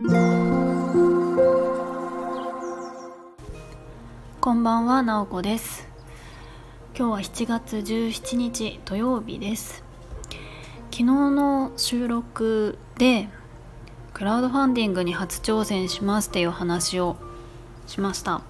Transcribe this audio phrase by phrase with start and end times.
[0.00, 0.06] こ
[4.54, 5.88] んばんは、なおこです。
[6.96, 9.82] 今日は7月17日土曜日です。
[10.92, 13.28] 昨日の収録で
[14.14, 17.16] クラウドファンディングに初挑戦しますっていう話を
[17.88, 18.42] しました。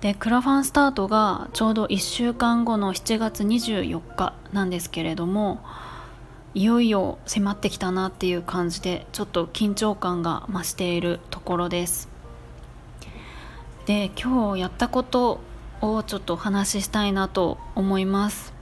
[0.00, 5.60] でクラファンスタートがちょうど1週間後の7月24日なんですけれども
[6.58, 12.08] いよいよ迫ってきたなっていう感じでちょっと緊張感が増しているところです。
[13.86, 15.38] で今日やったこと
[15.80, 18.52] をちょっとお話ししたいなと思います。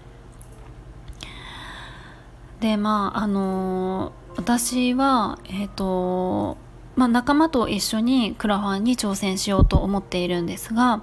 [2.60, 6.58] でまああのー、私はえっ、ー、と
[6.96, 11.00] まあ、仲間と一緒にクラファンに挑戦しようと思っているんですが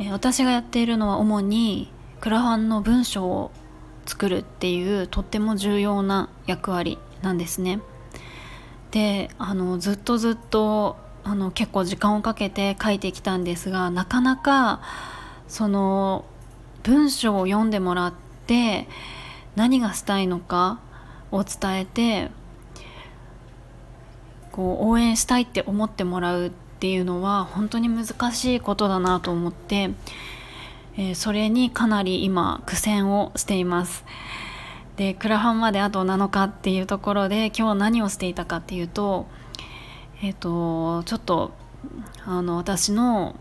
[0.00, 3.52] え私がやっているのは主にクラファンの文章を
[4.06, 7.80] 作るっていうとっても重要な役割なんですね。
[8.90, 14.82] であのずっとずっとあの結構時間をかけて書いてきたんですがなかなか
[15.48, 16.24] その
[16.82, 18.14] 文章を読んでもらっ
[18.46, 18.86] て
[19.56, 20.80] 何がしたいのか
[21.32, 22.30] を伝えて
[24.52, 29.90] こう応援したいって思ってもらうっていうのは本当に難しいことだなと思って、
[30.96, 34.04] えー、それにかなり今苦戦をしています。
[34.96, 39.26] でクラハンまであと7日っていうところで今日何をしていたかっていうと
[40.22, 41.52] えっ、ー、とちょっと
[42.24, 43.36] あの私の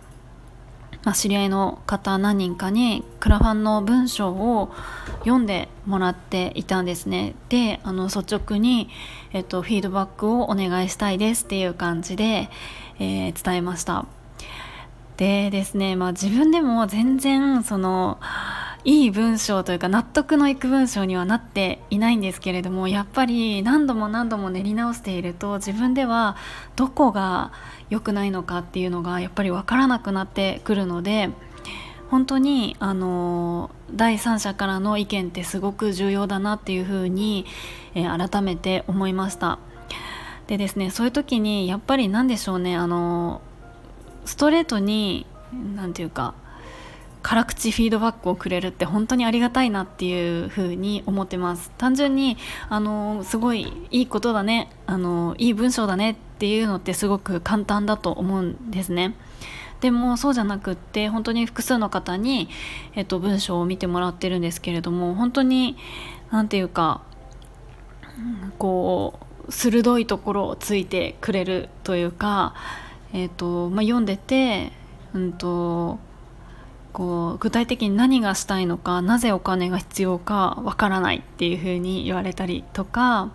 [1.03, 4.71] まあ、知り合いの方何人かにクラファンの文章を
[5.19, 8.89] 読んでもらっていたんですねであの率直に、
[9.33, 12.49] えっと、フィードバックをお願いしたいですっていう感じで、
[12.99, 14.05] え、伝えました
[15.17, 18.19] でですね、まあ、自分でも全然その
[18.85, 26.35] いい文章というか納得のいく文章にはなっていないんですけれどもやっぱり何度も何度も練り直していると自分では
[26.75, 27.53] どこが
[27.89, 31.29] 良くないのかっていうのがやっぱり分からなくなってくるので
[32.09, 37.45] 本当にあの第三者からの意見ってすごく重要だなっていうふうに、
[37.95, 39.59] えー、改めて思いました。
[40.47, 43.41] でですねそういう時にやっぱり何でしょうねあの
[44.25, 45.25] ストレートに
[45.75, 46.33] 何て言うか
[47.21, 51.71] 辛口フィードバックをくれるって本当にありがたいなっていうふうに思ってます。
[51.77, 52.37] 単純に
[52.69, 59.15] あのすごいいいことだねあのいい文章だねっていうのってすごく簡単だと思うんですね。
[59.79, 62.49] でもそうじゃなくって本当に複数の方に、
[62.95, 65.75] えっと、文章を見てもらってるんですけれども本当に
[66.31, 67.01] 何て言うか
[68.57, 72.53] こう鋭いところをついてくれるというか、
[73.13, 74.71] えっとまあ、読んでて、
[75.13, 75.99] うんと
[76.93, 83.31] こう具体的に何がしたいのかなぜお金が必要かわからないっていうふうに言われたりとか、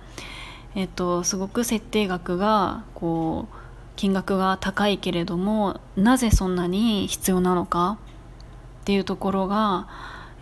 [0.77, 3.57] えっと、すごく設定額がこう
[3.97, 7.99] 金額が高いけれどもなぜそんなに必要なのか
[8.83, 9.89] っていうところが、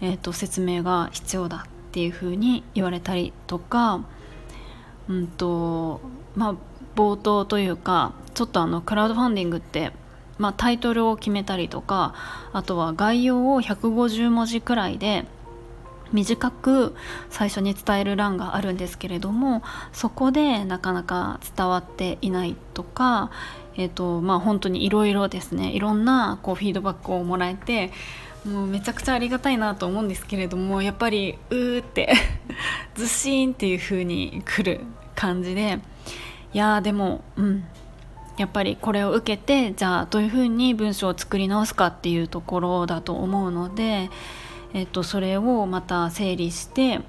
[0.02, 4.04] えっと、説明が必要だっていうふうに言われたりとか、
[5.08, 6.02] うんと
[6.34, 6.54] まあ、
[6.96, 9.92] 冒頭というかちょっとあのクラウドファンディングって
[10.38, 12.14] まあ、タイトルを決めたりとか
[12.52, 15.24] あとは概要を150文字くらいで
[16.12, 16.94] 短く
[17.30, 19.62] 最初に伝える欄があるんですけれども
[19.92, 23.30] そこでなかなか伝わっていないとか、
[23.76, 27.92] えーとまあ、本当にいろいろですねいろんなこうフィードバックをもらえて
[28.44, 32.12] もうめちゃくちゃありがたいなと思うんですけれどもやっぱりうーって
[32.94, 34.82] ずしーんっていう風に来る
[35.16, 35.80] 感じで
[36.56, 37.64] いやでもうん。
[38.38, 44.10] やっぱりこれを受けてじゃあどういうふうに文章を作り直すかっていうところだと思うので、
[44.72, 47.00] えっと、それをまた整理して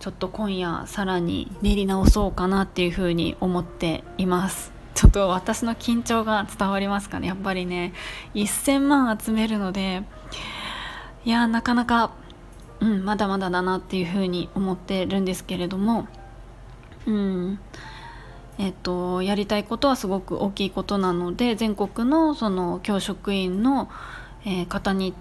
[0.00, 4.72] ちょっと今夜さらに練り直そうかなっていうふうに思っています。
[4.94, 7.92] ちょっと私の緊張が伝わりますかねやっぱりね。
[8.34, 10.02] 1000万集めるので
[11.26, 12.12] いやなかなか、
[12.80, 16.08] うん、まだまだだなっていうふうに思ってるんですけれども
[17.06, 17.58] うん。
[18.60, 23.88] えっと、やりたいことはすごく大きいことなので全国のその教職員の、
[24.44, 25.14] えー、方に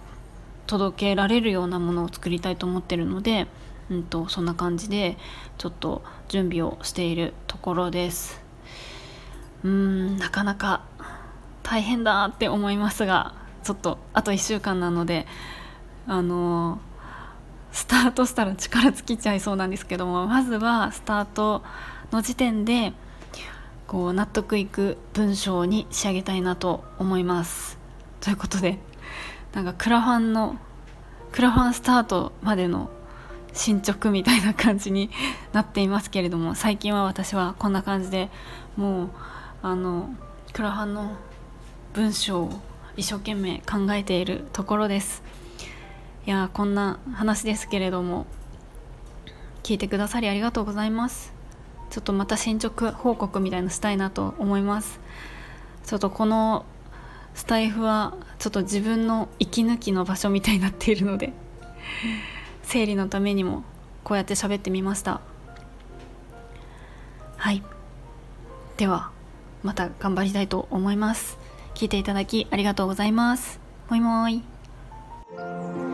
[0.68, 3.48] 届けられるようなものを作りたいと思ってるので、
[3.90, 5.18] うんと、そんな感じで
[5.58, 8.42] ちょっと準備をしているところです。
[9.64, 10.84] うんなかなか
[11.64, 15.28] 大変だって思いますがちょっとあと1週間なので
[16.08, 16.80] あの
[17.72, 21.64] スタートしたら力尽きちゃいそうなんですけどもまずはスタート
[22.12, 22.94] の時点で
[23.90, 27.80] こう納得いく文章に仕上げたいなと思います。
[28.22, 28.78] ということで
[29.52, 30.58] なんかクラファンの
[31.32, 32.92] クラファンスタートまでの
[33.52, 35.10] 進捗みたいな感じに
[35.54, 38.30] なっていますけれども最近は私はこんな感じで
[38.78, 39.10] もう
[39.64, 40.14] あの
[40.54, 41.16] クラハンの
[41.94, 42.62] 文章を
[42.96, 45.24] 一生懸命考えているところです。
[46.28, 48.28] いやこんな話ですけれども
[49.64, 51.39] 聞いてくださりありがとうございます。
[51.90, 55.00] ちょっとまた進捗報告みたいのしたいなと思います。
[55.86, 56.66] ちょっとこの
[57.34, 61.34] スタイフはちょっと自分の息抜きの場所みたいになっているので
[62.64, 63.64] 整理のためにも
[64.04, 65.22] こうやって喋ってみました。
[67.38, 67.64] はい。
[68.78, 69.12] では
[69.64, 71.38] また頑張りたいと思います。
[71.74, 73.60] 聞いていただきありがとうございます。
[73.90, 74.44] もいもー
[75.86, 75.89] い。